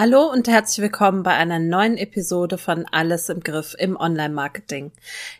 [0.00, 4.92] Hallo und herzlich willkommen bei einer neuen Episode von Alles im Griff im Online-Marketing.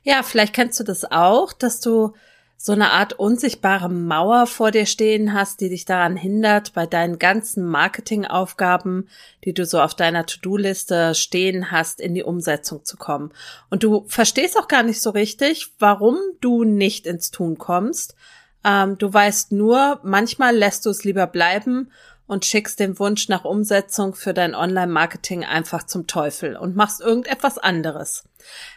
[0.02, 2.14] Ja, vielleicht kennst du das auch, dass du
[2.56, 7.20] so eine Art unsichtbare Mauer vor dir stehen hast, die dich daran hindert, bei deinen
[7.20, 9.08] ganzen Marketingaufgaben,
[9.44, 13.30] die du so auf deiner To-Do-Liste stehen hast, in die Umsetzung zu kommen.
[13.70, 18.16] Und du verstehst auch gar nicht so richtig, warum du nicht ins Tun kommst.
[18.64, 21.92] Ähm, du weißt nur, manchmal lässt du es lieber bleiben
[22.28, 27.58] und schickst den Wunsch nach Umsetzung für dein Online-Marketing einfach zum Teufel und machst irgendetwas
[27.58, 28.22] anderes.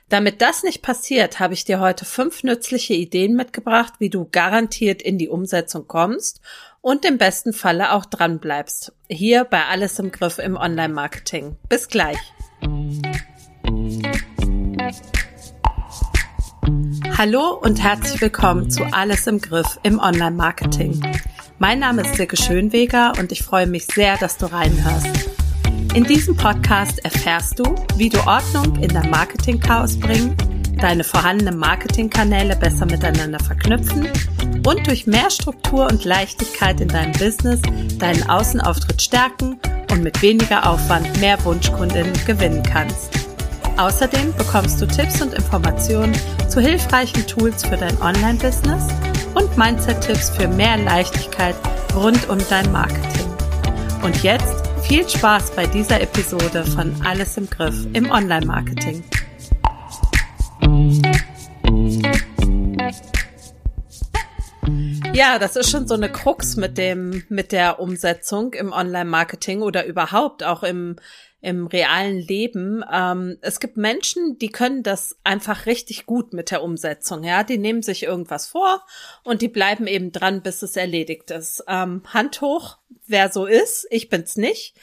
[0.10, 5.02] Damit das nicht passiert, habe ich dir heute fünf nützliche Ideen mitgebracht, wie du garantiert
[5.02, 6.42] in die Umsetzung kommst
[6.80, 8.94] und im besten Falle auch dran bleibst.
[9.10, 11.58] Hier bei Alles im Griff im Online-Marketing.
[11.68, 12.18] Bis gleich.
[17.18, 21.02] Hallo und herzlich willkommen zu Alles im Griff im Online-Marketing.
[21.62, 25.30] Mein Name ist Silke Schönweger und ich freue mich sehr, dass du reinhörst.
[25.94, 30.36] In diesem Podcast erfährst du, wie du Ordnung in dein Marketing-Chaos bringen,
[30.82, 34.08] deine vorhandenen Marketingkanäle besser miteinander verknüpfen
[34.66, 37.62] und durch mehr Struktur und Leichtigkeit in deinem Business
[38.00, 39.60] deinen Außenauftritt stärken
[39.92, 43.12] und mit weniger Aufwand mehr Wunschkundinnen gewinnen kannst.
[43.78, 46.18] Außerdem bekommst du Tipps und Informationen
[46.50, 48.88] zu hilfreichen Tools für dein Online-Business
[49.36, 51.56] und Mindset-Tipps für mehr Leichtigkeit
[51.96, 53.28] rund um dein Marketing.
[54.04, 59.04] Und jetzt viel Spaß bei dieser Episode von Alles im Griff im Online-Marketing.
[65.14, 69.86] Ja, das ist schon so eine Krux mit dem, mit der Umsetzung im Online-Marketing oder
[69.86, 70.96] überhaupt auch im,
[71.42, 72.82] im realen Leben.
[72.90, 77.26] Ähm, es gibt Menschen, die können das einfach richtig gut mit der Umsetzung.
[77.26, 78.86] Ja, die nehmen sich irgendwas vor
[79.24, 81.66] und die bleiben eben dran, bis es erledigt ist.
[81.68, 83.88] Ähm, Hand hoch, wer so ist.
[83.90, 84.76] Ich bin's nicht.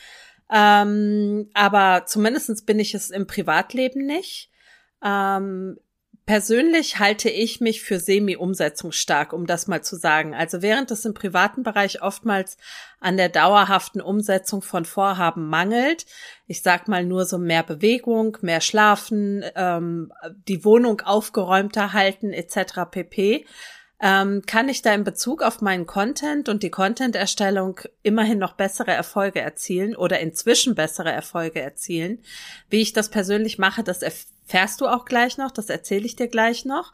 [0.52, 4.50] Ähm, aber zumindestens bin ich es im Privatleben nicht.
[5.02, 5.78] Ähm,
[6.28, 10.34] Persönlich halte ich mich für semi-umsetzungsstark, um das mal zu sagen.
[10.34, 12.58] Also während es im privaten Bereich oftmals
[13.00, 16.04] an der dauerhaften Umsetzung von Vorhaben mangelt,
[16.46, 20.12] ich sag mal nur so mehr Bewegung, mehr Schlafen, ähm,
[20.46, 22.80] die Wohnung aufgeräumter halten etc.
[22.90, 23.46] pp,
[24.00, 28.92] ähm, kann ich da in Bezug auf meinen Content und die Content-Erstellung immerhin noch bessere
[28.92, 32.22] Erfolge erzielen oder inzwischen bessere Erfolge erzielen.
[32.70, 36.28] Wie ich das persönlich mache, das erfährst du auch gleich noch, das erzähle ich dir
[36.28, 36.92] gleich noch.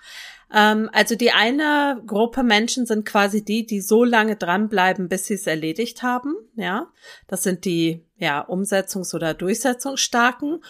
[0.53, 5.34] Ähm, also die eine Gruppe Menschen sind quasi die, die so lange dranbleiben, bis sie
[5.34, 6.34] es erledigt haben.
[6.56, 6.88] Ja,
[7.26, 10.64] das sind die ja Umsetzungs- oder Durchsetzungsstarken.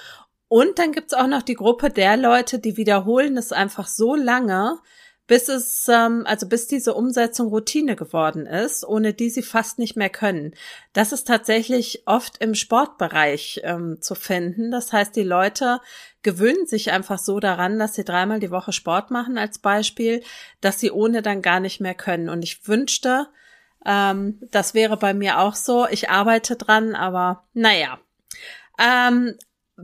[0.49, 4.78] Und dann gibt's auch noch die Gruppe der Leute, die wiederholen es einfach so lange,
[5.27, 9.97] bis es, ähm, also bis diese Umsetzung Routine geworden ist, ohne die sie fast nicht
[9.97, 10.55] mehr können.
[10.93, 14.71] Das ist tatsächlich oft im Sportbereich ähm, zu finden.
[14.71, 15.81] Das heißt, die Leute
[16.23, 20.23] gewöhnen sich einfach so daran, dass sie dreimal die Woche Sport machen als Beispiel,
[20.61, 22.29] dass sie ohne dann gar nicht mehr können.
[22.29, 23.29] Und ich wünschte,
[23.87, 25.87] ähm, das wäre bei mir auch so.
[25.89, 27.99] Ich arbeite dran, aber naja.
[28.79, 29.39] Ähm,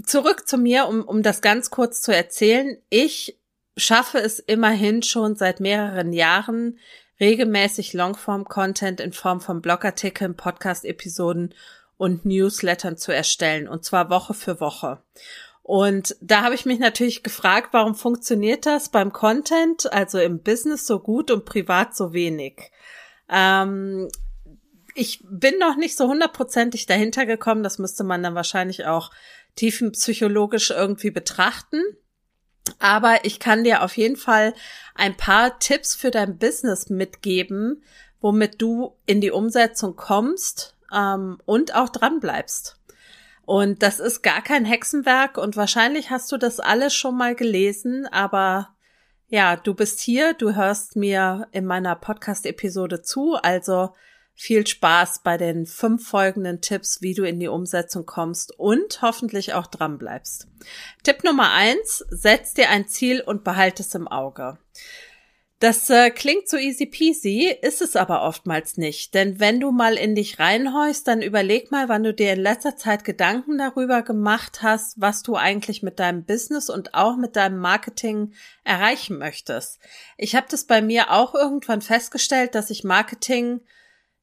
[0.05, 2.77] zurück zu mir, um, um das ganz kurz zu erzählen.
[2.91, 3.40] Ich
[3.76, 6.78] schaffe es immerhin schon seit mehreren Jahren,
[7.20, 11.54] regelmäßig Longform-Content in Form von Blogartikeln, Podcast-Episoden
[11.97, 15.03] und Newslettern zu erstellen, und zwar Woche für Woche.
[15.62, 20.86] Und da habe ich mich natürlich gefragt, warum funktioniert das beim Content, also im Business
[20.86, 22.72] so gut und privat so wenig?
[23.28, 24.09] Ähm,
[24.94, 29.10] ich bin noch nicht so hundertprozentig dahinter gekommen, das müsste man dann wahrscheinlich auch
[29.56, 31.82] tiefenpsychologisch irgendwie betrachten.
[32.78, 34.54] Aber ich kann dir auf jeden Fall
[34.94, 37.82] ein paar Tipps für dein Business mitgeben,
[38.20, 42.76] womit du in die Umsetzung kommst ähm, und auch dran bleibst.
[43.44, 48.06] Und das ist gar kein Hexenwerk und wahrscheinlich hast du das alles schon mal gelesen,
[48.06, 48.76] aber
[49.28, 53.94] ja, du bist hier, du hörst mir in meiner Podcast-Episode zu, also
[54.41, 59.53] viel Spaß bei den fünf folgenden Tipps, wie du in die Umsetzung kommst und hoffentlich
[59.53, 60.48] auch dran bleibst.
[61.03, 64.57] Tipp Nummer eins, setz dir ein Ziel und behalte es im Auge.
[65.59, 69.13] Das äh, klingt so easy peasy, ist es aber oftmals nicht.
[69.13, 72.77] Denn wenn du mal in dich reinhorchst, dann überleg mal, wann du dir in letzter
[72.77, 77.59] Zeit Gedanken darüber gemacht hast, was du eigentlich mit deinem Business und auch mit deinem
[77.59, 78.33] Marketing
[78.65, 79.81] erreichen möchtest.
[80.16, 83.60] Ich habe das bei mir auch irgendwann festgestellt, dass ich Marketing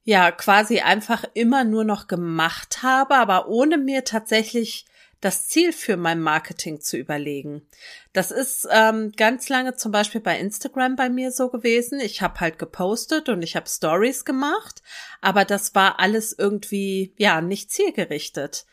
[0.08, 4.86] ja quasi einfach immer nur noch gemacht habe, aber ohne mir tatsächlich
[5.20, 7.68] das Ziel für mein Marketing zu überlegen.
[8.14, 12.00] Das ist ähm, ganz lange zum Beispiel bei Instagram bei mir so gewesen.
[12.00, 14.82] Ich habe halt gepostet und ich habe Stories gemacht,
[15.20, 18.66] aber das war alles irgendwie ja nicht zielgerichtet.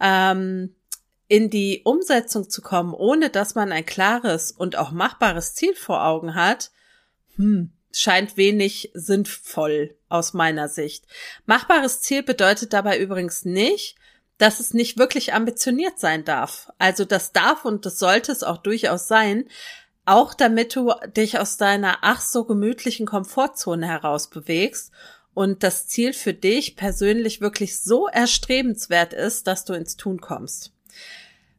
[0.00, 0.74] ähm,
[1.28, 6.04] in die Umsetzung zu kommen, ohne dass man ein klares und auch machbares Ziel vor
[6.04, 6.72] Augen hat,
[7.36, 11.04] hm, scheint wenig sinnvoll aus meiner Sicht.
[11.44, 13.96] Machbares Ziel bedeutet dabei übrigens nicht,
[14.38, 16.70] dass es nicht wirklich ambitioniert sein darf.
[16.78, 19.44] Also das darf und das sollte es auch durchaus sein,
[20.06, 24.92] auch damit du dich aus deiner ach so gemütlichen Komfortzone heraus bewegst
[25.34, 30.72] und das Ziel für dich persönlich wirklich so erstrebenswert ist, dass du ins Tun kommst.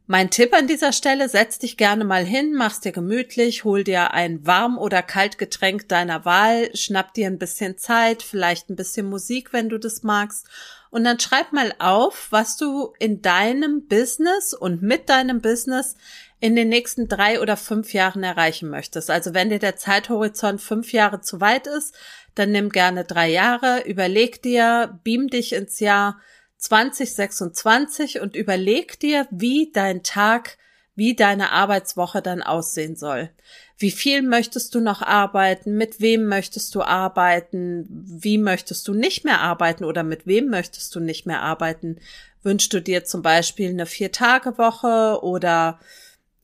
[0.08, 4.14] Mein Tipp an dieser Stelle, setz dich gerne mal hin, mach's dir gemütlich, hol dir
[4.14, 9.10] ein warm oder kalt Getränk deiner Wahl, schnapp dir ein bisschen Zeit, vielleicht ein bisschen
[9.10, 10.46] Musik, wenn du das magst,
[10.90, 15.96] und dann schreib mal auf, was du in deinem Business und mit deinem Business
[16.38, 19.10] in den nächsten drei oder fünf Jahren erreichen möchtest.
[19.10, 21.96] Also wenn dir der Zeithorizont fünf Jahre zu weit ist,
[22.36, 26.20] dann nimm gerne drei Jahre, überleg dir, beam dich ins Jahr
[26.66, 30.58] 2026 und überleg dir, wie dein Tag,
[30.96, 33.30] wie deine Arbeitswoche dann aussehen soll.
[33.78, 35.76] Wie viel möchtest du noch arbeiten?
[35.76, 37.86] Mit wem möchtest du arbeiten?
[37.88, 41.98] Wie möchtest du nicht mehr arbeiten oder mit wem möchtest du nicht mehr arbeiten?
[42.42, 45.78] Wünschst du dir zum Beispiel eine Vier-Tage-Woche oder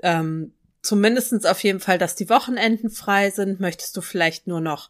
[0.03, 0.53] ähm,
[0.83, 3.59] zumindestens auf jeden Fall, dass die Wochenenden frei sind?
[3.59, 4.89] Möchtest du vielleicht nur noch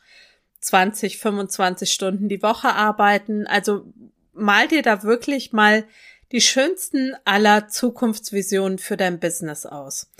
[0.60, 3.46] 20, 25 Stunden die Woche arbeiten?
[3.46, 3.86] Also
[4.32, 5.84] mal dir da wirklich mal
[6.32, 10.10] die schönsten aller Zukunftsvisionen für dein Business aus.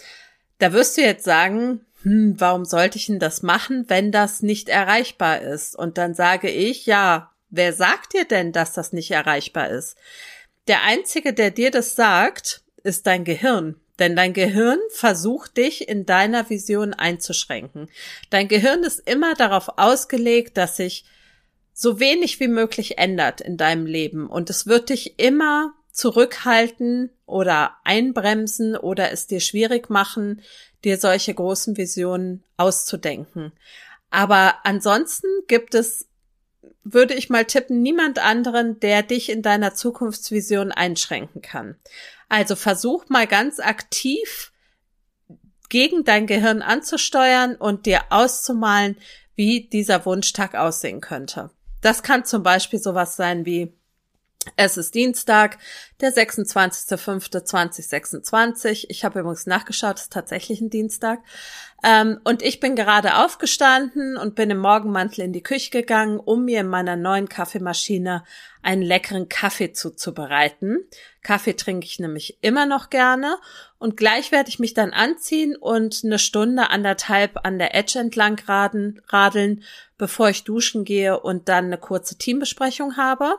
[0.58, 4.68] Da wirst du jetzt sagen, hm, warum sollte ich denn das machen, wenn das nicht
[4.68, 5.76] erreichbar ist?
[5.76, 9.96] Und dann sage ich, ja, wer sagt dir denn, dass das nicht erreichbar ist?
[10.68, 13.76] Der Einzige, der dir das sagt, ist dein Gehirn.
[13.98, 17.88] Denn dein Gehirn versucht dich in deiner Vision einzuschränken.
[18.30, 21.04] Dein Gehirn ist immer darauf ausgelegt, dass sich
[21.72, 24.28] so wenig wie möglich ändert in deinem Leben.
[24.28, 30.42] Und es wird dich immer zurückhalten oder einbremsen oder es dir schwierig machen,
[30.84, 33.52] dir solche großen Visionen auszudenken.
[34.10, 36.08] Aber ansonsten gibt es,
[36.82, 41.76] würde ich mal tippen, niemand anderen, der dich in deiner Zukunftsvision einschränken kann.
[42.28, 44.52] Also versuch mal ganz aktiv
[45.68, 48.96] gegen dein Gehirn anzusteuern und dir auszumalen,
[49.34, 51.50] wie dieser Wunschtag aussehen könnte.
[51.82, 53.76] Das kann zum Beispiel sowas sein wie,
[54.56, 55.58] es ist Dienstag,
[56.00, 58.86] der 26.05.2026.
[58.88, 61.20] Ich habe übrigens nachgeschaut, es ist tatsächlich ein Dienstag.
[61.84, 66.44] Ähm, und ich bin gerade aufgestanden und bin im Morgenmantel in die Küche gegangen, um
[66.44, 68.24] mir in meiner neuen Kaffeemaschine
[68.62, 70.84] einen leckeren Kaffee zuzubereiten.
[71.22, 73.36] Kaffee trinke ich nämlich immer noch gerne.
[73.78, 78.40] Und gleich werde ich mich dann anziehen und eine Stunde, anderthalb an der Edge entlang
[78.46, 79.64] radeln,
[79.98, 83.38] bevor ich duschen gehe und dann eine kurze Teambesprechung habe.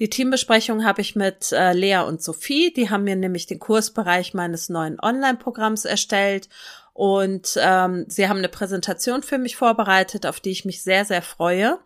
[0.00, 2.72] Die Teambesprechung habe ich mit äh, Lea und Sophie.
[2.72, 6.48] Die haben mir nämlich den Kursbereich meines neuen Online-Programms erstellt.
[6.94, 11.20] Und ähm, sie haben eine Präsentation für mich vorbereitet, auf die ich mich sehr, sehr
[11.20, 11.78] freue.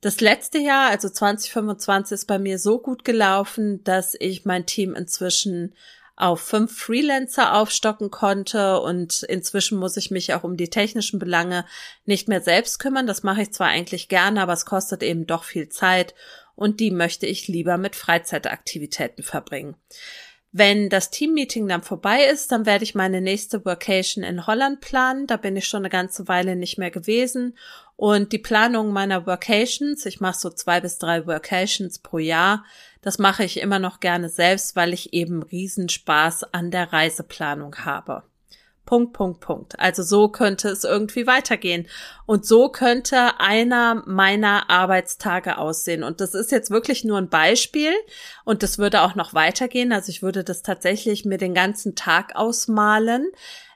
[0.00, 4.94] Das letzte Jahr, also 2025, ist bei mir so gut gelaufen, dass ich mein Team
[4.94, 5.74] inzwischen
[6.14, 11.64] auf fünf Freelancer aufstocken konnte und inzwischen muss ich mich auch um die technischen Belange
[12.06, 13.06] nicht mehr selbst kümmern.
[13.06, 16.14] Das mache ich zwar eigentlich gerne, aber es kostet eben doch viel Zeit
[16.58, 19.76] und die möchte ich lieber mit Freizeitaktivitäten verbringen.
[20.50, 25.26] Wenn das Teammeeting dann vorbei ist, dann werde ich meine nächste Workation in Holland planen.
[25.26, 27.56] Da bin ich schon eine ganze Weile nicht mehr gewesen.
[27.96, 32.64] Und die Planung meiner Workations, ich mache so zwei bis drei Workations pro Jahr,
[33.02, 38.24] das mache ich immer noch gerne selbst, weil ich eben Riesenspaß an der Reiseplanung habe.
[38.88, 39.78] Punkt, Punkt, Punkt.
[39.78, 41.86] Also so könnte es irgendwie weitergehen.
[42.24, 46.02] Und so könnte einer meiner Arbeitstage aussehen.
[46.02, 47.92] Und das ist jetzt wirklich nur ein Beispiel.
[48.46, 49.92] Und das würde auch noch weitergehen.
[49.92, 53.26] Also ich würde das tatsächlich mir den ganzen Tag ausmalen.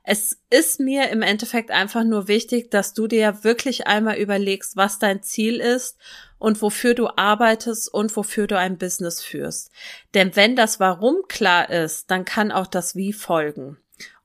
[0.02, 4.98] Es ist mir im Endeffekt einfach nur wichtig, dass du dir wirklich einmal überlegst, was
[4.98, 5.98] dein Ziel ist
[6.38, 9.72] und wofür du arbeitest und wofür du ein Business führst.
[10.14, 13.76] Denn wenn das Warum klar ist, dann kann auch das Wie folgen.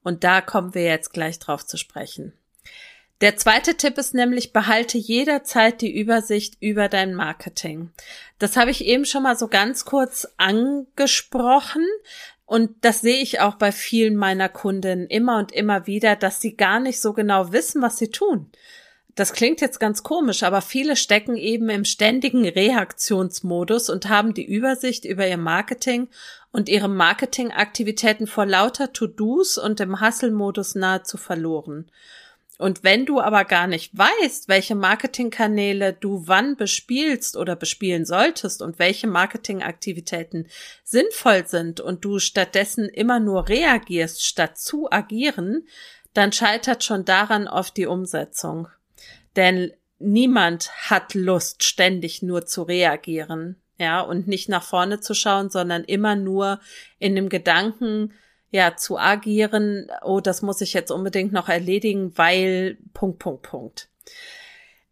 [0.04, 2.34] Und da kommen wir jetzt gleich drauf zu sprechen.
[3.22, 7.92] Der zweite Tipp ist nämlich, behalte jederzeit die Übersicht über dein Marketing.
[8.38, 11.86] Das habe ich eben schon mal so ganz kurz angesprochen.
[12.46, 16.56] Und das sehe ich auch bei vielen meiner Kunden immer und immer wieder, dass sie
[16.56, 18.52] gar nicht so genau wissen, was sie tun.
[19.16, 24.46] Das klingt jetzt ganz komisch, aber viele stecken eben im ständigen Reaktionsmodus und haben die
[24.46, 26.08] Übersicht über ihr Marketing
[26.58, 31.92] und ihre Marketingaktivitäten vor lauter To-Dos und im Hustle-Modus nahezu verloren.
[32.58, 38.64] Und wenn du aber gar nicht weißt, welche Marketingkanäle du wann bespielst oder bespielen solltest
[38.64, 40.48] und welche Marketingaktivitäten
[40.84, 45.68] sinnvoll sind und du stattdessen immer nur reagierst, statt zu agieren,
[46.16, 48.68] dann scheitert schon daran oft die Umsetzung.
[49.36, 55.50] Denn niemand hat Lust, ständig nur zu reagieren, ja, und nicht nach vorne zu schauen,
[55.50, 56.60] sondern immer nur
[57.00, 58.14] in dem Gedanken,
[58.50, 63.90] ja, zu agieren, oh, das muss ich jetzt unbedingt noch erledigen, weil Punkt, Punkt, Punkt.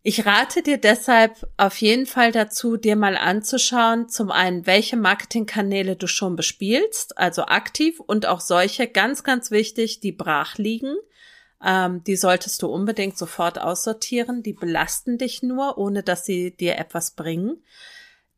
[0.08, 5.96] Ich rate dir deshalb auf jeden Fall dazu, dir mal anzuschauen, zum einen, welche Marketingkanäle
[5.96, 10.96] du schon bespielst, also aktiv und auch solche, ganz, ganz wichtig, die brach liegen.
[11.64, 14.44] Ähm, die solltest du unbedingt sofort aussortieren.
[14.44, 17.64] Die belasten dich nur, ohne dass sie dir etwas bringen.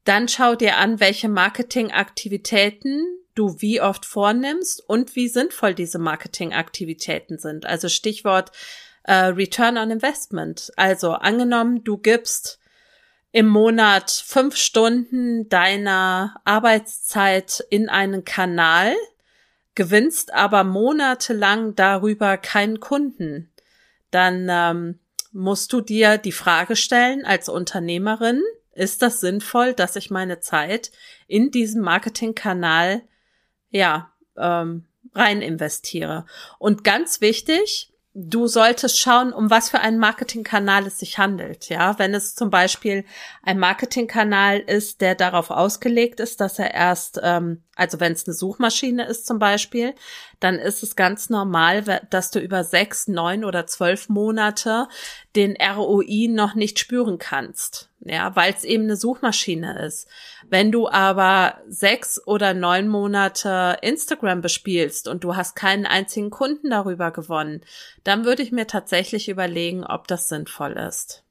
[0.08, 7.38] Dann schau dir an, welche Marketingaktivitäten du wie oft vornimmst und wie sinnvoll diese Marketingaktivitäten
[7.40, 7.66] sind.
[7.66, 8.54] Also Stichwort
[9.04, 10.72] äh, Return on Investment.
[10.78, 12.58] Also angenommen, du gibst
[13.34, 18.96] im Monat fünf Stunden deiner Arbeitszeit in einen Kanal,
[19.76, 23.52] gewinnst aber monatelang darüber keinen Kunden,
[24.12, 25.00] dann ähm,
[25.34, 28.42] musst du dir die Frage stellen als Unternehmerin,
[28.78, 30.92] ist das sinnvoll, dass ich meine Zeit
[31.28, 33.02] in diesen Marketingkanal
[33.70, 36.26] ja, ähm, rein investiere.
[36.60, 41.70] Und ganz wichtig, du solltest schauen, um was für einen Marketingkanal es sich handelt.
[41.70, 43.06] Ja, wenn es zum Beispiel
[43.44, 48.34] ein Marketingkanal ist, der darauf ausgelegt ist, dass er erst, ähm, also wenn es eine
[48.34, 49.94] Suchmaschine ist zum Beispiel,
[50.40, 54.88] dann ist es ganz normal, dass du über sechs, neun oder zwölf Monate
[55.36, 57.90] den ROI noch nicht spüren kannst.
[58.00, 60.08] Ja, weil es eben eine Suchmaschine ist.
[60.48, 66.70] Wenn du aber sechs oder neun Monate Instagram bespielst und du hast keinen einzigen Kunden
[66.70, 67.62] darüber gewonnen,
[68.04, 71.27] dann würde ich mir tatsächlich überlegen, ob das sinnvoll ist.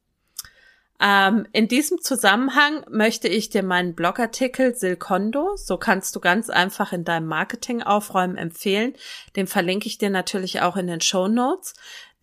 [1.00, 6.92] Ähm, in diesem Zusammenhang möchte ich dir meinen Blogartikel Silcondo, so kannst du ganz einfach
[6.92, 8.94] in deinem Marketing aufräumen, empfehlen.
[9.36, 11.74] Den verlinke ich dir natürlich auch in den Show Notes.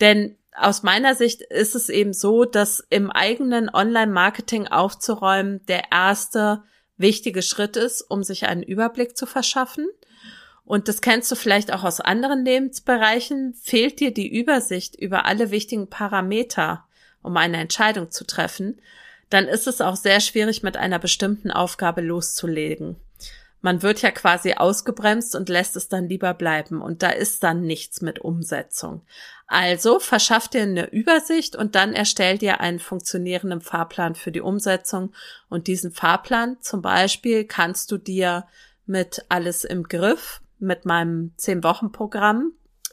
[0.02, 6.64] Denn aus meiner Sicht ist es eben so, dass im eigenen Online-Marketing aufzuräumen der erste
[6.98, 9.88] wichtige Schritt ist, um sich einen Überblick zu verschaffen.
[10.66, 13.54] Und das kennst du vielleicht auch aus anderen Lebensbereichen.
[13.54, 16.86] Fehlt dir die Übersicht über alle wichtigen Parameter,
[17.24, 18.80] um eine Entscheidung zu treffen,
[19.30, 22.98] dann ist es auch sehr schwierig, mit einer bestimmten Aufgabe loszulegen.
[23.62, 27.62] Man wird ja quasi ausgebremst und lässt es dann lieber bleiben und da ist dann
[27.62, 29.02] nichts mit Umsetzung.
[29.48, 35.14] Also verschaff dir eine Übersicht und dann erstell dir einen funktionierenden Fahrplan für die Umsetzung
[35.50, 38.46] und diesen Fahrplan zum Beispiel kannst du dir
[38.86, 42.52] mit alles im Griff mit meinem 10-Wochen-Programm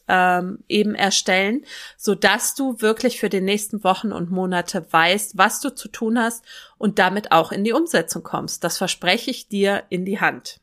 [0.08, 1.64] ähm, eben erstellen,
[1.96, 6.18] so dass du wirklich für die nächsten Wochen und Monate weißt, was du zu tun
[6.18, 6.44] hast
[6.78, 8.64] und damit auch in die Umsetzung kommst.
[8.64, 10.60] Das verspreche ich dir in die Hand.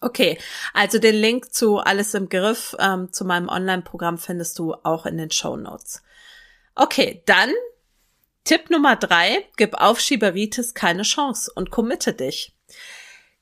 [0.00, 0.38] Okay,
[0.74, 5.16] also den Link zu Alles im Griff, ähm, zu meinem Online-Programm findest du auch in
[5.16, 6.02] den Show Notes.
[6.74, 7.50] Okay, dann
[8.44, 12.52] Tipp Nummer drei, gib Aufschieberitis keine Chance und committe dich.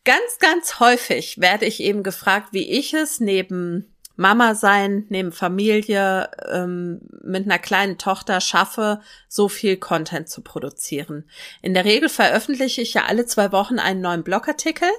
[0.04, 3.89] Ganz, ganz häufig werde ich eben gefragt, wie ich es neben
[4.20, 11.24] Mama sein, neben Familie, ähm, mit einer kleinen Tochter schaffe, so viel Content zu produzieren.
[11.62, 14.90] In der Regel veröffentliche ich ja alle zwei Wochen einen neuen Blogartikel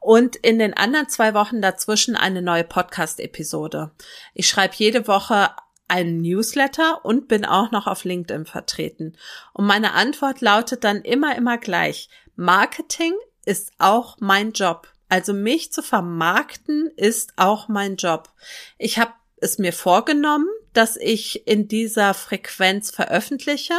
[0.00, 3.92] und in den anderen zwei Wochen dazwischen eine neue Podcast-Episode.
[4.34, 5.50] Ich schreibe jede Woche
[5.86, 9.16] einen Newsletter und bin auch noch auf LinkedIn vertreten.
[9.52, 12.08] Und meine Antwort lautet dann immer, immer gleich.
[12.34, 13.14] Marketing
[13.44, 14.88] ist auch mein Job.
[15.08, 18.30] Also mich zu vermarkten ist auch mein Job.
[18.78, 23.74] Ich habe es mir vorgenommen, dass ich in dieser Frequenz veröffentliche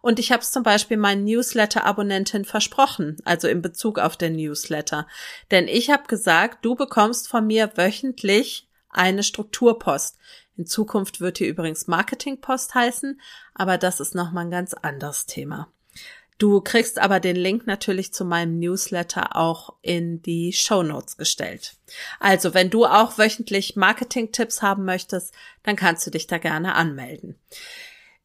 [0.00, 5.06] und ich habe es zum Beispiel meinen Newsletter-Abonnentin versprochen, also in Bezug auf den Newsletter.
[5.50, 10.18] Denn ich habe gesagt, du bekommst von mir wöchentlich eine Strukturpost.
[10.56, 13.20] In Zukunft wird hier übrigens Marketingpost heißen,
[13.54, 15.70] aber das ist nochmal ein ganz anderes Thema.
[16.38, 21.74] Du kriegst aber den Link natürlich zu meinem Newsletter auch in die Show Notes gestellt.
[22.20, 27.34] Also, wenn du auch wöchentlich Marketing-Tipps haben möchtest, dann kannst du dich da gerne anmelden.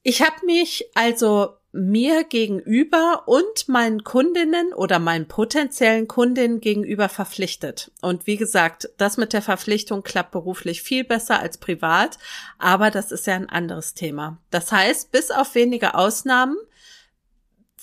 [0.04, 7.92] Ich habe mich also mir gegenüber und meinen Kundinnen oder meinen potenziellen Kundinnen gegenüber verpflichtet.
[8.00, 12.20] Und wie gesagt, das mit der Verpflichtung klappt beruflich viel besser als privat,
[12.60, 14.38] aber das ist ja ein anderes Thema.
[14.52, 16.58] Das heißt, bis auf wenige Ausnahmen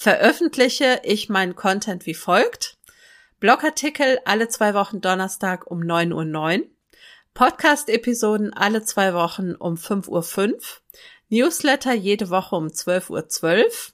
[0.01, 2.79] veröffentliche ich meinen Content wie folgt.
[3.39, 6.67] Blogartikel alle zwei Wochen Donnerstag um 9.09 Uhr.
[7.35, 10.59] Podcast-Episoden alle zwei Wochen um 5.05 Uhr.
[11.29, 13.93] Newsletter jede Woche um 12.12 Uhr 12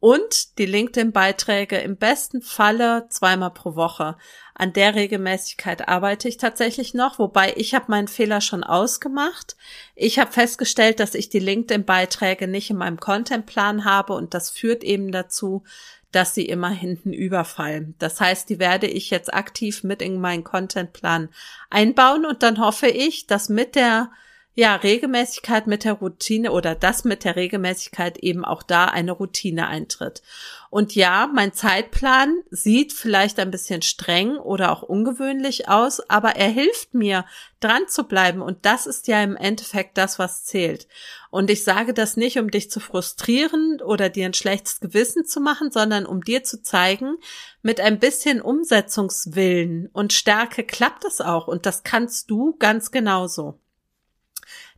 [0.00, 4.16] und die LinkedIn-Beiträge im besten Falle zweimal pro Woche.
[4.54, 9.56] An der Regelmäßigkeit arbeite ich tatsächlich noch, wobei ich habe meinen Fehler schon ausgemacht.
[9.94, 14.84] Ich habe festgestellt, dass ich die LinkedIn-Beiträge nicht in meinem Contentplan habe und das führt
[14.84, 15.64] eben dazu,
[16.12, 17.94] dass sie immer hinten überfallen.
[17.98, 21.30] Das heißt, die werde ich jetzt aktiv mit in meinen Contentplan
[21.68, 24.10] einbauen und dann hoffe ich, dass mit der
[24.58, 29.68] ja, Regelmäßigkeit mit der Routine oder das mit der Regelmäßigkeit eben auch da eine Routine
[29.68, 30.22] eintritt.
[30.70, 36.48] Und ja, mein Zeitplan sieht vielleicht ein bisschen streng oder auch ungewöhnlich aus, aber er
[36.48, 37.26] hilft mir,
[37.60, 38.40] dran zu bleiben.
[38.40, 40.88] Und das ist ja im Endeffekt das, was zählt.
[41.30, 45.40] Und ich sage das nicht, um dich zu frustrieren oder dir ein schlechtes Gewissen zu
[45.40, 47.18] machen, sondern um dir zu zeigen,
[47.60, 51.46] mit ein bisschen Umsetzungswillen und Stärke klappt es auch.
[51.46, 53.60] Und das kannst du ganz genauso.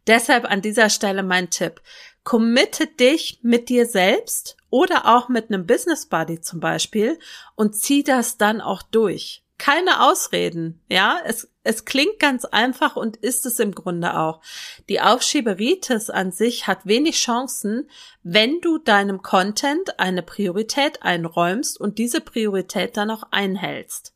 [0.09, 1.81] Deshalb an dieser Stelle mein Tipp.
[2.25, 7.19] Committe dich mit dir selbst oder auch mit einem Business Buddy zum Beispiel
[7.55, 9.45] und zieh das dann auch durch.
[9.59, 11.19] Keine Ausreden, ja.
[11.25, 14.41] Es, es klingt ganz einfach und ist es im Grunde auch.
[14.89, 17.91] Die Aufschieberitis an sich hat wenig Chancen,
[18.23, 24.15] wenn du deinem Content eine Priorität einräumst und diese Priorität dann auch einhältst.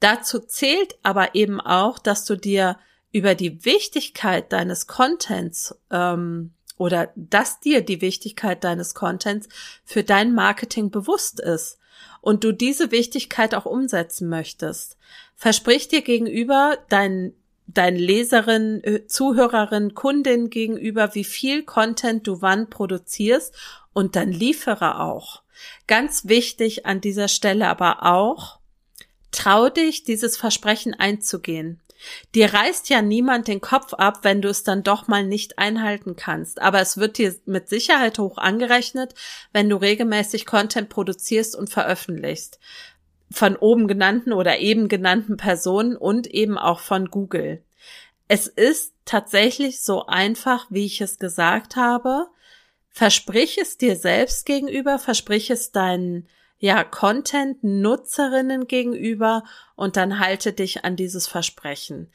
[0.00, 2.78] Dazu zählt aber eben auch, dass du dir
[3.12, 9.48] über die Wichtigkeit deines Contents ähm, oder dass dir die Wichtigkeit deines Contents
[9.84, 11.78] für dein Marketing bewusst ist
[12.20, 14.96] und du diese Wichtigkeit auch umsetzen möchtest.
[15.34, 17.34] Versprich dir gegenüber deinen
[17.68, 23.54] dein Leserin, äh, Zuhörerin, Kundin gegenüber, wie viel Content du wann produzierst
[23.92, 25.42] und dann liefere auch.
[25.86, 28.58] Ganz wichtig an dieser Stelle aber auch,
[29.32, 31.80] trau dich, dieses Versprechen einzugehen.
[32.34, 36.16] Dir reißt ja niemand den Kopf ab, wenn du es dann doch mal nicht einhalten
[36.16, 36.60] kannst.
[36.60, 39.14] Aber es wird dir mit Sicherheit hoch angerechnet,
[39.52, 42.58] wenn du regelmäßig Content produzierst und veröffentlichst.
[43.30, 47.62] Von oben genannten oder eben genannten Personen und eben auch von Google.
[48.28, 52.26] Es ist tatsächlich so einfach, wie ich es gesagt habe.
[52.90, 56.28] Versprich es dir selbst gegenüber, versprich es deinen
[56.58, 59.44] ja, Content-Nutzerinnen gegenüber
[59.76, 62.10] und dann halte dich an dieses Versprechen.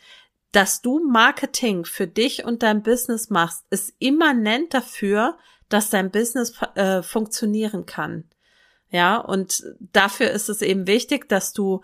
[0.52, 5.38] Dass du Marketing für dich und dein Business machst, ist immanent dafür,
[5.70, 8.26] dass dein Business äh, funktionieren kann.
[8.90, 11.82] Ja, und dafür ist es eben wichtig, dass du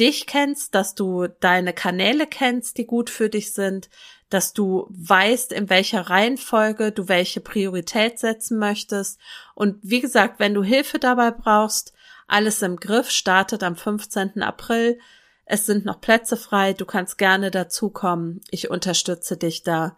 [0.00, 3.90] dich kennst, dass du deine Kanäle kennst, die gut für dich sind,
[4.28, 9.20] dass du weißt, in welcher Reihenfolge du welche Priorität setzen möchtest.
[9.54, 11.92] Und wie gesagt, wenn du Hilfe dabei brauchst,
[12.26, 14.42] alles im Griff, startet am 15.
[14.42, 14.98] April.
[15.44, 16.72] Es sind noch Plätze frei.
[16.72, 18.40] Du kannst gerne dazukommen.
[18.50, 19.96] Ich unterstütze dich da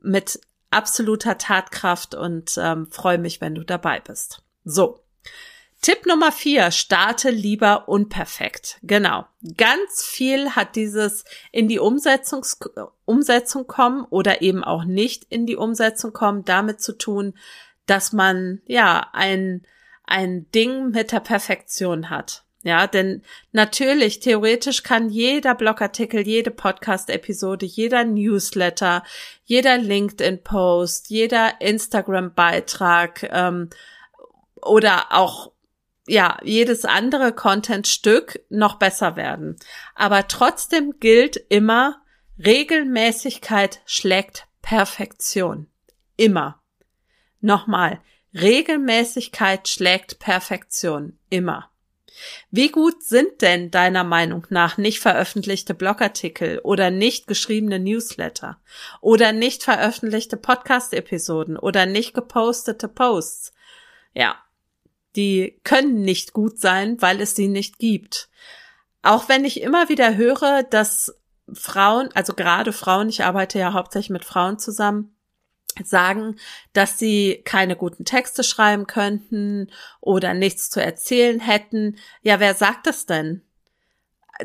[0.00, 4.42] mit absoluter Tatkraft und ähm, freue mich, wenn du dabei bist.
[4.64, 5.00] So.
[5.82, 8.78] Tipp Nummer vier, starte lieber unperfekt.
[8.82, 9.26] Genau.
[9.56, 12.44] Ganz viel hat dieses in die Umsetzung,
[13.04, 17.34] Umsetzung kommen oder eben auch nicht in die Umsetzung kommen damit zu tun,
[17.84, 19.66] dass man ja ein
[20.06, 22.44] ein Ding mit der Perfektion hat.
[22.62, 29.04] Ja, denn natürlich, theoretisch kann jeder Blogartikel, jede Podcast-Episode, jeder Newsletter,
[29.44, 33.70] jeder LinkedIn-Post, jeder Instagram-Beitrag ähm,
[34.62, 35.52] oder auch
[36.08, 39.56] ja, jedes andere Content-Stück noch besser werden.
[39.94, 42.02] Aber trotzdem gilt immer,
[42.44, 45.68] Regelmäßigkeit schlägt Perfektion.
[46.16, 46.60] Immer.
[47.40, 48.00] Nochmal,
[48.40, 51.18] Regelmäßigkeit schlägt Perfektion.
[51.30, 51.70] Immer.
[52.50, 58.58] Wie gut sind denn deiner Meinung nach nicht veröffentlichte Blogartikel oder nicht geschriebene Newsletter
[59.00, 63.52] oder nicht veröffentlichte Podcast-Episoden oder nicht gepostete Posts?
[64.14, 64.36] Ja,
[65.14, 68.28] die können nicht gut sein, weil es sie nicht gibt.
[69.02, 71.14] Auch wenn ich immer wieder höre, dass
[71.52, 75.15] Frauen, also gerade Frauen, ich arbeite ja hauptsächlich mit Frauen zusammen,
[75.84, 76.36] sagen,
[76.72, 81.96] dass sie keine guten Texte schreiben könnten oder nichts zu erzählen hätten.
[82.22, 83.42] Ja, wer sagt das denn?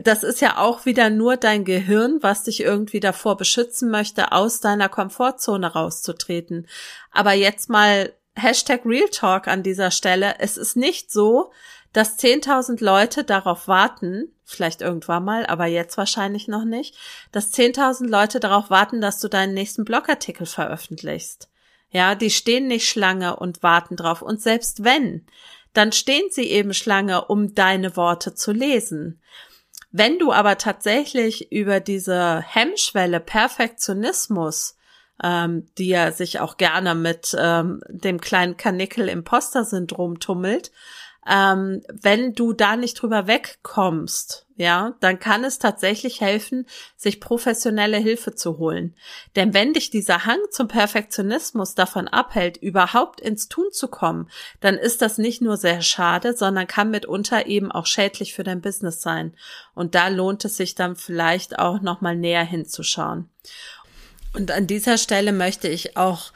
[0.02, 4.62] Das ist ja auch wieder nur dein Gehirn, was dich irgendwie davor beschützen möchte, aus
[4.62, 6.67] deiner Komfortzone rauszutreten.
[7.12, 10.36] Aber jetzt mal Hashtag Real Talk an dieser Stelle.
[10.39, 11.52] Es ist nicht so,
[11.94, 16.96] dass 10.000 Leute darauf warten, vielleicht irgendwann mal, aber jetzt wahrscheinlich noch nicht,
[17.32, 21.50] dass 10.000 Leute darauf warten, dass du deinen nächsten Blogartikel veröffentlichst.
[21.90, 24.22] Ja, die stehen nicht Schlange und warten drauf.
[24.22, 25.26] Und selbst wenn,
[25.74, 29.22] dann stehen sie eben Schlange, um deine Worte zu lesen.
[29.92, 34.78] Wenn du aber tatsächlich über diese Hemmschwelle Perfektionismus
[35.24, 40.72] ähm, die ja sich auch gerne mit ähm, dem kleinen Kanickel-Imposter-Syndrom tummelt,
[41.27, 47.97] ähm, wenn du da nicht drüber wegkommst, ja, dann kann es tatsächlich helfen, sich professionelle
[47.97, 48.95] Hilfe zu holen.
[49.36, 54.29] Denn wenn dich dieser Hang zum Perfektionismus davon abhält, überhaupt ins Tun zu kommen,
[54.60, 58.62] dann ist das nicht nur sehr schade, sondern kann mitunter eben auch schädlich für dein
[58.62, 59.34] Business sein.
[59.73, 63.29] Und da lohnt es sich dann vielleicht auch nochmal näher hinzuschauen.
[64.34, 66.31] Und an dieser Stelle möchte ich auch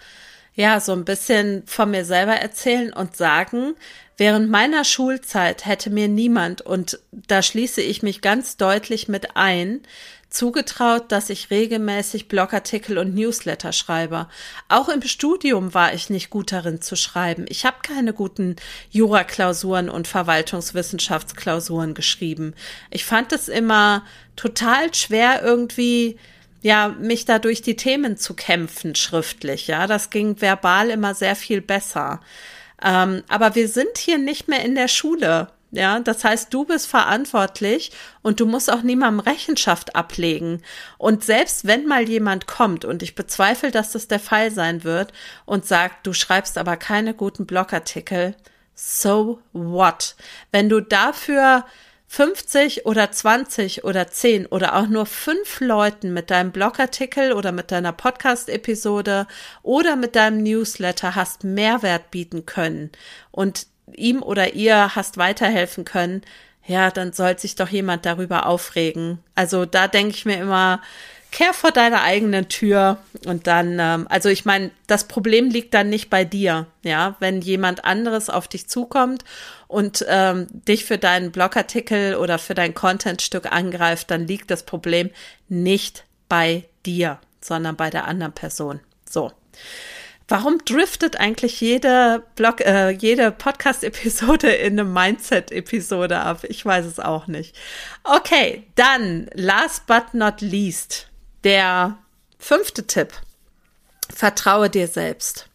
[0.55, 3.75] ja, so ein bisschen von mir selber erzählen und sagen,
[4.17, 9.81] Während meiner Schulzeit hätte mir niemand, und da schließe ich mich ganz deutlich mit ein,
[10.29, 14.27] zugetraut, dass ich regelmäßig Blogartikel und Newsletter schreibe.
[14.67, 17.45] Auch im Studium war ich nicht gut darin zu schreiben.
[17.47, 18.55] Ich habe keine guten
[18.89, 22.53] Juraklausuren und Verwaltungswissenschaftsklausuren geschrieben.
[22.91, 24.03] Ich fand es immer
[24.35, 26.17] total schwer irgendwie
[26.65, 31.35] ja, mich da durch die Themen zu kämpfen schriftlich, ja, das ging verbal immer sehr
[31.35, 32.21] viel besser.
[32.81, 35.49] Ähm, aber wir sind hier nicht mehr in der Schule.
[35.69, 37.91] Ja, das heißt, du bist verantwortlich
[38.23, 40.63] und du musst auch niemandem Rechenschaft ablegen.
[40.97, 45.13] Und selbst wenn mal jemand kommt, und ich bezweifle, dass das der Fall sein wird,
[45.45, 48.35] und sagt, du schreibst aber keine guten Blogartikel,
[48.73, 50.15] so what?
[50.51, 51.63] Wenn du dafür
[52.07, 57.71] 50 oder 20 oder 10 oder auch nur fünf Leuten mit deinem Blogartikel oder mit
[57.71, 59.27] deiner Podcast-Episode
[59.63, 62.91] oder mit deinem Newsletter hast Mehrwert bieten können
[63.31, 66.21] und ihm oder ihr hast weiterhelfen können,
[66.67, 69.19] ja, dann soll sich doch jemand darüber aufregen.
[69.35, 70.81] Also da denke ich mir immer,
[71.35, 75.89] kehr vor deiner eigenen Tür und dann, ähm, also ich meine, das Problem liegt dann
[75.89, 79.25] nicht bei dir, ja, wenn jemand anderes auf dich zukommt
[79.67, 85.09] und ähm, dich für deinen Blogartikel oder für dein Contentstück angreift, dann liegt das Problem
[85.49, 88.79] nicht bei dir, sondern bei der anderen Person.
[89.03, 89.33] So.
[90.29, 96.45] Warum driftet eigentlich jede Blog, äh, jede Podcast-Episode in eine Mindset-Episode ab?
[96.47, 97.57] Ich weiß es auch nicht.
[98.05, 101.09] Okay, dann last but not least
[101.45, 101.97] der
[102.37, 103.13] fünfte Tipp.
[104.13, 105.47] Vertraue dir selbst.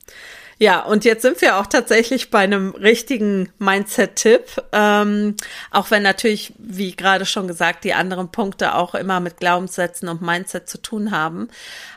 [0.59, 4.63] Ja, und jetzt sind wir auch tatsächlich bei einem richtigen Mindset-Tipp.
[4.73, 5.35] Ähm,
[5.71, 10.21] auch wenn natürlich, wie gerade schon gesagt, die anderen Punkte auch immer mit Glaubenssätzen und
[10.21, 11.49] Mindset zu tun haben.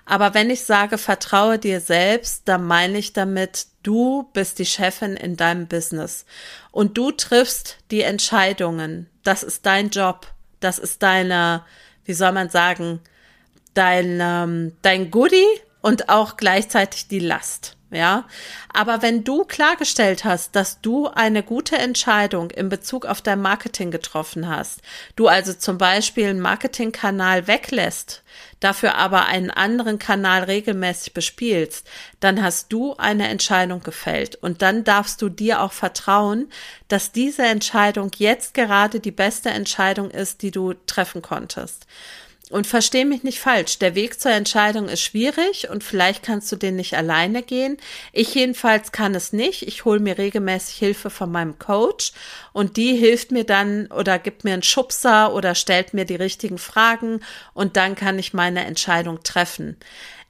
[0.06, 5.18] Aber wenn ich sage, vertraue dir selbst, dann meine ich damit, du bist die Chefin
[5.18, 6.26] in deinem Business
[6.72, 9.10] und du triffst die Entscheidungen.
[9.24, 10.28] Das ist dein Job.
[10.62, 11.66] Das ist deine,
[12.06, 13.02] wie soll man sagen,
[13.74, 15.46] dein, ähm, dein Goodie
[15.82, 17.78] und auch gleichzeitig die Last.
[17.94, 18.26] Ja,
[18.74, 23.92] aber wenn du klargestellt hast, dass du eine gute Entscheidung in Bezug auf dein Marketing
[23.92, 24.82] getroffen hast,
[25.16, 28.24] du also zum Beispiel einen Marketingkanal weglässt,
[28.60, 31.88] dafür aber einen anderen Kanal regelmäßig bespielst,
[32.20, 36.50] dann hast du eine Entscheidung gefällt und dann darfst du dir auch vertrauen,
[36.88, 41.86] dass diese Entscheidung jetzt gerade die beste Entscheidung ist, die du treffen konntest.
[42.50, 46.58] Und versteh mich nicht falsch, der Weg zur Entscheidung ist schwierig und vielleicht kannst du
[46.58, 47.78] den nicht alleine gehen.
[48.12, 49.64] Ich jedenfalls kann es nicht.
[49.64, 52.12] Ich hole mir regelmäßig Hilfe von meinem Coach
[52.52, 56.58] und die hilft mir dann oder gibt mir einen Schubser oder stellt mir die richtigen
[56.58, 57.22] Fragen
[57.54, 59.78] und dann kann ich meine Entscheidung treffen.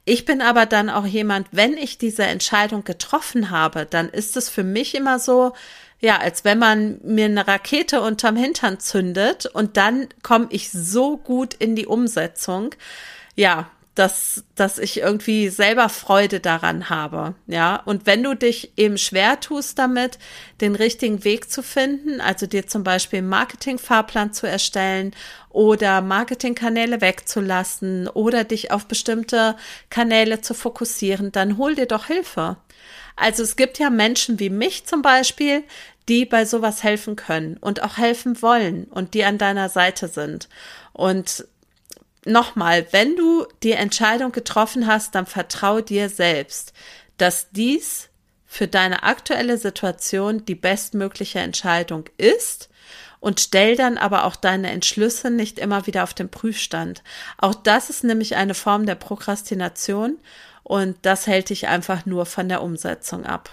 [0.06, 4.50] Ich bin aber dann auch jemand, wenn ich diese Entscheidung getroffen habe, dann ist es
[4.50, 5.54] für mich immer so,
[6.00, 11.16] ja, als wenn man mir eine Rakete unterm Hintern zündet und dann komme ich so
[11.16, 12.74] gut in die Umsetzung.
[13.36, 17.34] Ja, dass, dass ich irgendwie selber Freude daran habe.
[17.46, 20.18] Ja, und wenn du dich eben schwer tust damit,
[20.60, 25.12] den richtigen Weg zu finden, also dir zum Beispiel einen Marketingfahrplan zu erstellen
[25.48, 29.54] oder Marketingkanäle wegzulassen oder dich auf bestimmte
[29.90, 32.56] Kanäle zu fokussieren, dann hol dir doch Hilfe.
[33.16, 35.64] Also es gibt ja Menschen wie mich zum Beispiel,
[36.08, 40.48] die bei sowas helfen können und auch helfen wollen und die an deiner Seite sind.
[40.92, 41.46] Und
[42.24, 46.72] nochmal, wenn du die Entscheidung getroffen hast, dann vertraue dir selbst,
[47.16, 48.08] dass dies
[48.46, 52.68] für deine aktuelle Situation die bestmögliche Entscheidung ist
[53.20, 57.02] und stell dann aber auch deine Entschlüsse nicht immer wieder auf den Prüfstand.
[57.38, 60.18] Auch das ist nämlich eine Form der Prokrastination
[60.64, 63.50] und das hält dich einfach nur von der Umsetzung ab.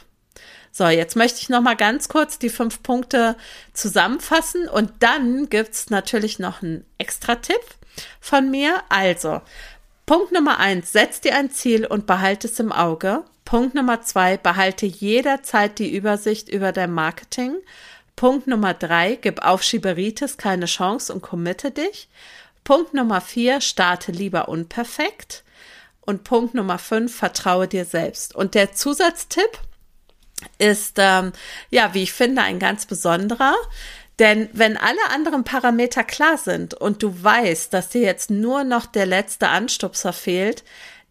[0.71, 3.35] So, jetzt möchte ich noch mal ganz kurz die fünf Punkte
[3.73, 7.61] zusammenfassen und dann gibt's natürlich noch einen extra Tipp
[8.21, 8.81] von mir.
[8.87, 9.41] Also,
[10.05, 13.23] Punkt Nummer eins, setz dir ein Ziel und behalte es im Auge.
[13.43, 17.55] Punkt Nummer zwei, behalte jederzeit die Übersicht über dein Marketing.
[18.15, 22.07] Punkt Nummer drei, gib auf Schieberitis keine Chance und committe dich.
[22.63, 25.43] Punkt Nummer vier, starte lieber unperfekt.
[26.01, 28.35] Und Punkt Nummer fünf, vertraue dir selbst.
[28.35, 29.59] Und der Zusatztipp
[30.57, 31.31] ist, ähm,
[31.69, 33.55] ja, wie ich finde, ein ganz besonderer.
[34.19, 38.85] Denn wenn alle anderen Parameter klar sind und du weißt, dass dir jetzt nur noch
[38.85, 40.63] der letzte Anstupser fehlt,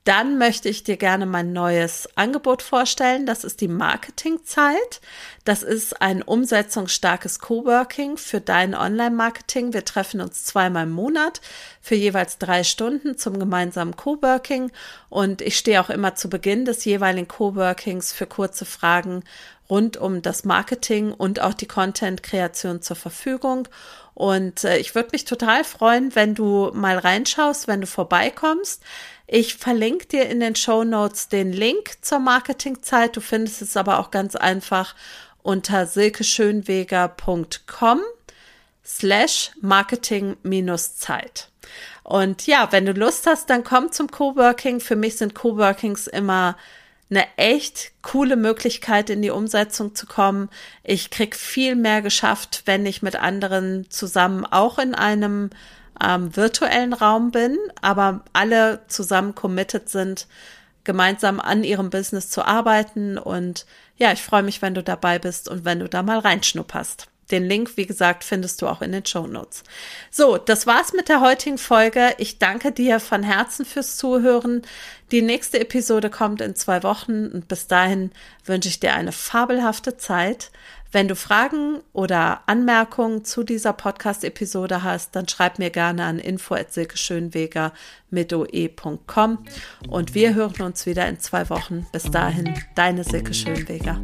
[0.05, 3.27] dann möchte ich dir gerne mein neues Angebot vorstellen.
[3.27, 5.01] Das ist die Marketingzeit.
[5.45, 9.75] Das ist ein umsetzungsstarkes Coworking für dein Online-Marketing.
[9.75, 11.43] Wir treffen uns zweimal im Monat
[11.83, 14.73] für jeweils drei Stunden zum gemeinsamen Coworking.
[15.11, 19.23] Und ich stehe auch immer zu Beginn des jeweiligen Coworkings für kurze Fragen
[19.69, 23.69] rund um das Marketing und auch die Content-Kreation zur Verfügung.
[24.15, 28.83] Und äh, ich würde mich total freuen, wenn du mal reinschaust, wenn du vorbeikommst.
[29.33, 33.15] Ich verlinke dir in den Show Notes den Link zur Marketingzeit.
[33.15, 34.97] Du findest es aber auch ganz einfach
[35.45, 38.01] unter silkeschönweger.com
[38.85, 41.49] slash marketing-zeit.
[42.03, 44.81] Und ja, wenn du Lust hast, dann komm zum Coworking.
[44.81, 46.57] Für mich sind Coworkings immer
[47.09, 50.51] eine echt coole Möglichkeit, in die Umsetzung zu kommen.
[50.83, 55.51] Ich krieg viel mehr geschafft, wenn ich mit anderen zusammen auch in einem
[56.03, 60.27] ähm, virtuellen Raum bin, aber alle zusammen committed sind,
[60.85, 63.19] gemeinsam an ihrem Business zu arbeiten.
[63.19, 67.09] Und ja, ich freue mich, wenn du dabei bist und wenn du da mal reinschnupperst.
[67.31, 69.63] Den Link, wie gesagt, findest du auch in den Show Notes.
[70.11, 72.15] So, das war's mit der heutigen Folge.
[72.19, 74.63] Ich danke dir von Herzen fürs Zuhören.
[75.13, 78.11] Die nächste Episode kommt in zwei Wochen und bis dahin
[78.45, 80.51] wünsche ich dir eine fabelhafte Zeit.
[80.93, 87.73] Wenn du Fragen oder Anmerkungen zu dieser Podcast-Episode hast, dann schreib mir gerne an info.silkeschönweger
[88.11, 89.39] mit oe.com
[89.89, 91.87] und wir hören uns wieder in zwei Wochen.
[91.93, 94.01] Bis dahin, deine Silke Schönweger.